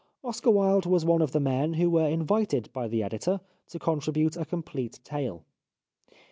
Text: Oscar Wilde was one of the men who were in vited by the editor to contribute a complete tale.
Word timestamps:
Oscar 0.23 0.49
Wilde 0.49 0.87
was 0.87 1.05
one 1.05 1.21
of 1.21 1.31
the 1.31 1.39
men 1.39 1.73
who 1.75 1.87
were 1.87 2.07
in 2.07 2.25
vited 2.25 2.73
by 2.73 2.87
the 2.87 3.03
editor 3.03 3.39
to 3.67 3.77
contribute 3.77 4.35
a 4.35 4.45
complete 4.45 4.99
tale. 5.03 5.45